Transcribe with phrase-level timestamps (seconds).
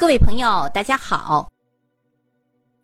[0.00, 1.46] 各位朋友，大家好。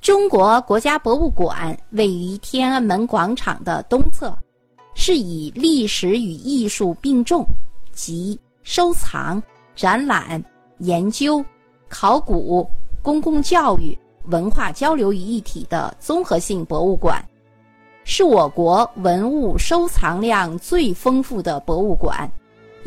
[0.03, 4.37] 中国国家博物馆位于天安门广场的东侧，
[4.95, 7.43] 是以历史与艺术并重，
[7.91, 9.43] 集收藏、
[9.75, 10.45] 展览、
[10.81, 11.43] 研究、
[11.89, 12.69] 考古、
[13.01, 17.27] 公共教育、文化交流于一体的综合性博物馆，
[18.05, 22.31] 是我国文物收藏量最丰富的博物馆。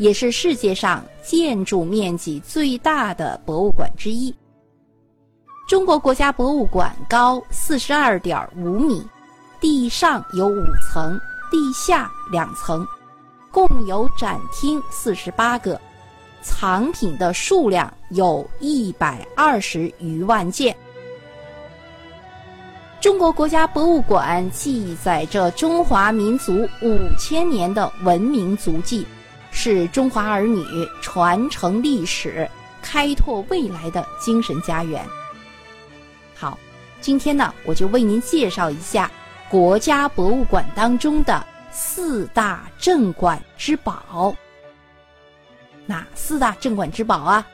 [0.00, 4.34] 也是世界上建筑面积最大的博物馆之一。
[5.68, 9.06] 中国国家博物馆高四十二点五米，
[9.60, 12.84] 地上有五层，地下两层，
[13.52, 15.78] 共有展厅四十八个，
[16.40, 20.74] 藏品的数量有一百二十余万件。
[23.02, 29.06] 中国国家博物馆记载着中华民族五千年的文明足迹。
[29.50, 30.64] 是中华儿女
[31.02, 32.48] 传承历史、
[32.80, 35.04] 开拓未来的精神家园。
[36.34, 36.58] 好，
[37.00, 39.10] 今天呢，我就为您介绍一下
[39.48, 44.34] 国家博物馆当中的四大镇馆之宝。
[45.86, 47.46] 哪四大镇馆之宝啊？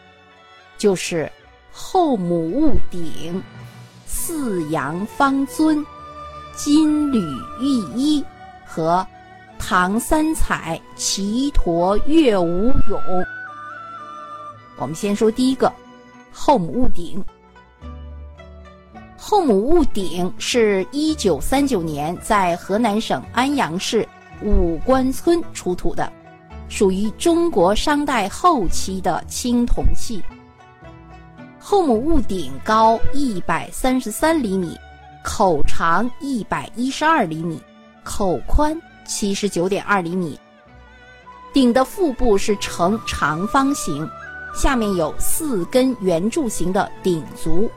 [0.79, 1.31] 就是
[1.73, 3.43] 后母戊鼎、
[4.07, 5.85] 四羊方尊、
[6.55, 7.19] 金缕
[7.61, 7.67] 玉
[7.97, 8.25] 衣
[8.67, 9.07] 和。
[9.59, 13.25] 唐三彩齐陀月舞俑。
[14.79, 15.73] 我们先说第一个，
[16.33, 17.23] 后母戊鼎。
[19.17, 24.07] 后母戊鼎是一九三九年在河南省安阳市
[24.43, 26.13] 武关村出土的，
[26.69, 30.23] 属于中国商代后期的青铜器。
[31.59, 34.79] 后母戊鼎高一百三十三厘米，
[35.25, 37.61] 口长一百一十二厘米，
[38.05, 38.81] 口宽。
[39.07, 40.39] 七十九点二厘米，
[41.53, 44.09] 鼎的腹部是呈长方形，
[44.55, 47.71] 下面有四根圆柱形的鼎足。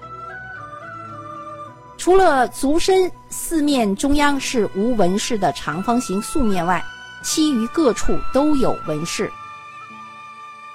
[1.98, 6.84] 除了足身四面中央是无纹饰的长方形素面外，
[7.22, 9.32] 其余各处都有纹饰。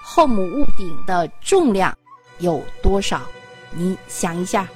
[0.03, 1.97] 后母戊鼎的重量
[2.39, 3.23] 有多少？
[3.73, 4.69] 你想一下，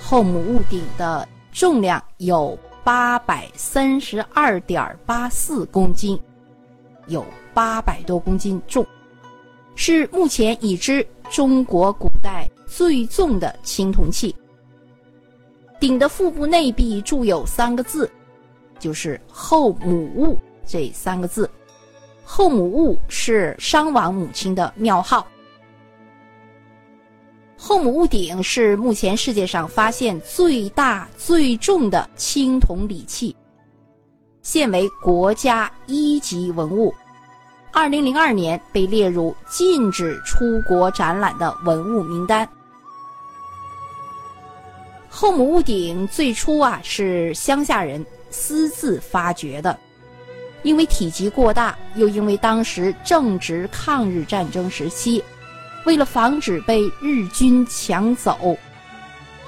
[0.00, 2.58] 后母戊鼎的重量有。
[2.84, 6.18] 八百三十二点八四公斤，
[7.06, 8.84] 有八百多公斤重，
[9.76, 14.34] 是目前已知中国古代最重的青铜器。
[15.78, 18.10] 鼎的腹部内壁铸有三个字，
[18.80, 21.48] 就是“后母戊”这三个字。
[22.24, 25.26] 后母戊是商王母亲的庙号。
[27.64, 33.36] 后母戊鼎是目前世界上发现最大最重的青铜礼器，
[34.42, 36.92] 现为国家一级文物。
[37.70, 42.46] 二零零二年被列入禁止出国展览的文物名单。
[45.08, 49.78] 后母戊鼎最初啊是乡下人私自发掘的，
[50.64, 55.22] 因为体积过大，又因为当时正值抗日战争时期。
[55.84, 58.56] 为了防止被日军抢走，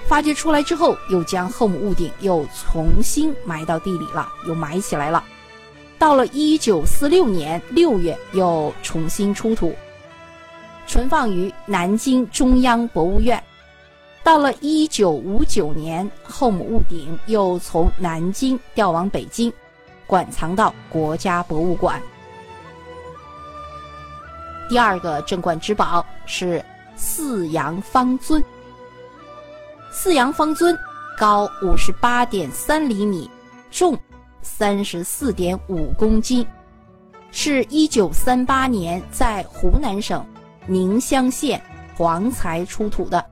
[0.06, 5.22] 发掘出来之后，又将后母戊鼎又重新埋到地里了，又埋起来了。
[5.99, 9.75] 到了一九四六年六月，又重新出土，
[10.87, 13.43] 存放于南京中央博物院。
[14.22, 19.53] 到了一九五九年，后母戊鼎又从南京调往北京，
[20.06, 22.03] 馆藏到国家博物馆。
[24.69, 26.65] 第二个镇馆之宝是
[26.97, 28.43] 四羊方尊。
[29.91, 30.77] 四羊方尊
[31.17, 33.31] 高五十八点三厘米，
[33.71, 33.97] 重
[34.43, 36.47] 三十四点五公斤，
[37.31, 40.25] 是一九三八年在湖南省
[40.67, 41.63] 宁乡县
[41.97, 43.25] 黄材出土的。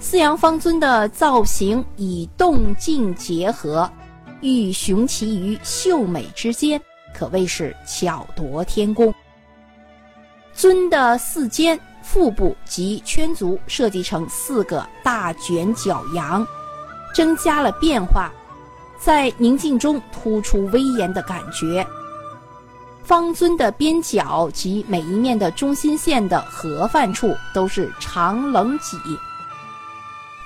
[0.00, 3.90] 四羊方尊的造型以动静结合，
[4.40, 6.80] 欲雄奇于秀美之间，
[7.14, 9.13] 可谓是巧夺天工。
[10.64, 16.42] 尊的四肩、腹部及圈足设计成四个大卷角羊，
[17.14, 18.32] 增加了变化，
[18.98, 21.86] 在宁静中突出威严的感觉。
[23.02, 28.96] 方尊的边角及每一面的中心线的合范处都是长棱脊，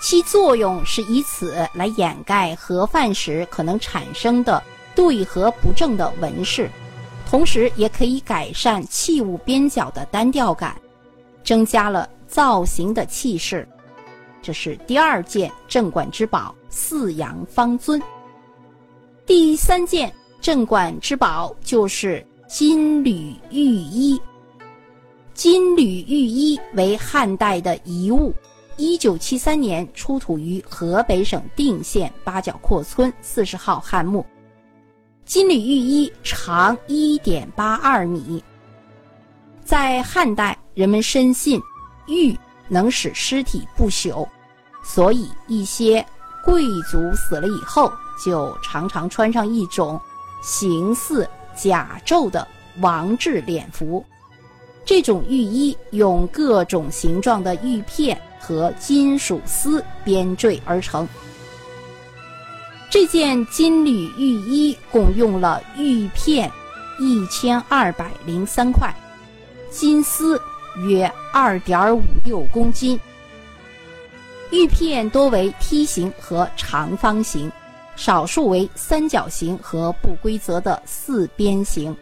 [0.01, 4.61] 其作用是以此来掩盖合范时可能产生的
[4.97, 6.69] 对合不正的纹饰。
[7.29, 10.75] 同时，也可以改善器物边角的单调感，
[11.45, 13.69] 增加了造型的气势。
[14.41, 18.01] 这是第二件镇馆之宝——四羊方尊。
[19.27, 20.11] 第三件
[20.41, 24.19] 镇馆之宝就是金缕玉衣。
[25.35, 28.33] 金缕玉衣为汉代的遗物，
[28.79, 34.25] 一九七三年出土于河北省定县八角廓村四十号汉墓。
[35.29, 38.43] 金缕玉衣长一点八二米。
[39.63, 41.61] 在汉代，人们深信
[42.07, 42.35] 玉
[42.67, 44.27] 能使尸体不朽，
[44.83, 46.03] 所以一些
[46.43, 47.93] 贵族死了以后，
[48.25, 50.01] 就常常穿上一种
[50.43, 52.49] 形似甲胄的
[52.81, 54.03] 王制殓服。
[54.83, 61.07] 这种玉衣用各种形状的玉片和金属丝编缀而成。
[62.91, 66.51] 这件金缕玉衣共用了玉片
[66.99, 68.95] 一千二百零三块，
[69.71, 70.41] 金丝
[70.87, 72.99] 约二点五六公斤。
[74.51, 77.53] 玉片多为梯形和长方形，
[77.95, 81.95] 少数为三角形和不规则的四边形，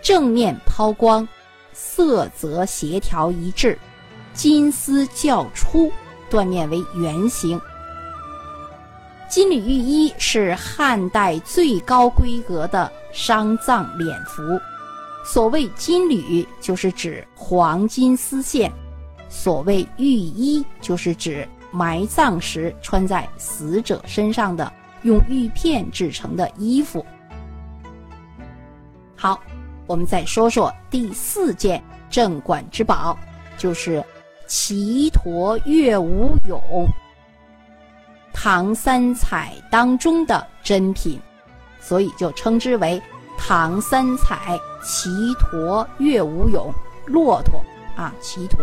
[0.00, 1.26] 正面抛光。
[1.72, 3.76] 色泽协调一致，
[4.32, 5.92] 金丝较粗，
[6.30, 7.60] 断面为圆形。
[9.28, 14.42] 金缕玉衣是汉代最高规格的丧葬殓服。
[15.24, 18.70] 所谓金缕，就是指黄金丝线；
[19.28, 27.04] 所谓玉衣，就是指埋葬时穿在死者身上的用玉片制成的衣服。
[29.16, 29.40] 好。
[29.88, 31.80] 我们再说说第四件
[32.10, 33.16] 镇馆之宝，
[33.56, 34.04] 就是
[34.48, 36.84] 齐陀月舞俑，
[38.38, 41.18] 唐三彩当中的珍品，
[41.80, 43.02] 所以就称之为
[43.36, 46.70] 唐三彩齐陀乐舞俑——
[47.08, 47.60] 骆驼
[47.96, 48.58] 啊，齐陀。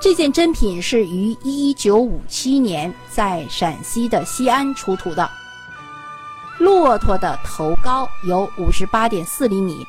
[0.00, 5.30] 这件珍品是于一九五七年在陕西的西安出土的。
[6.58, 9.86] 骆驼的头高有五十八点四厘米，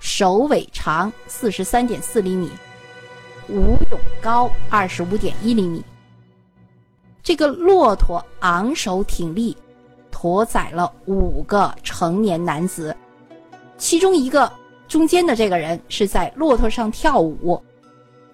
[0.00, 2.50] 首尾长四十三点四厘米，
[3.48, 5.82] 舞俑高二十五点一厘米。
[7.28, 9.54] 这个骆驼昂首挺立，
[10.10, 12.96] 驮载了五个成年男子，
[13.76, 14.50] 其中一个
[14.88, 17.62] 中间的这个人是在骆驼上跳舞，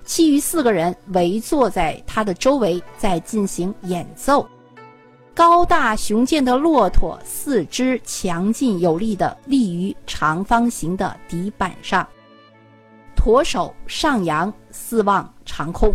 [0.05, 4.46] 其余四个人围坐在他的周围，在进行演奏。
[5.35, 12.06] 高大雄健的骆驼，四肢强劲有力的立于长方形的底板上，
[13.17, 15.93] 驼首上扬，四望长空。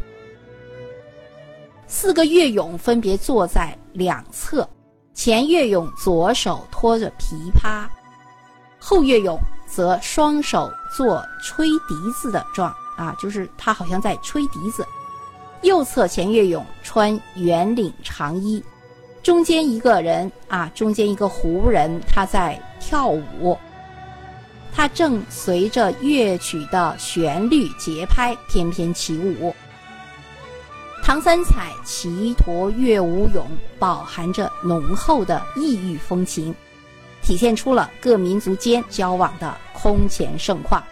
[1.91, 4.69] 四个乐俑分别坐在两侧，
[5.15, 7.88] 前乐俑左手托着琵琶，
[8.77, 14.86] 后乐俑则双手做吹笛子的状啊，就是他好像在吹笛子。
[15.63, 18.63] 右侧前乐俑穿圆领长衣。
[19.24, 23.57] 中间一个人啊，中间一个胡人，他在跳舞。
[24.71, 29.53] 他正随着乐曲的旋律节拍翩翩起舞。
[31.09, 33.41] 唐三彩骑驼乐舞俑
[33.79, 36.53] 饱含着浓厚的异域风情，
[37.23, 40.83] 体现出了各民族间交往的空前盛况。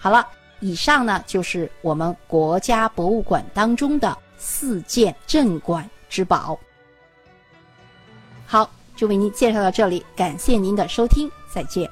[0.00, 0.26] 好了，
[0.58, 5.88] 以上呢就是我们国家博物馆当中的四件镇馆。
[6.08, 6.58] 之宝，
[8.44, 11.88] 好，就为您介绍到这里，感谢您的收听，再见。